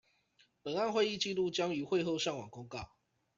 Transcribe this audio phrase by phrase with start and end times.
[0.63, 2.89] 本案會議紀錄將於會後上網公告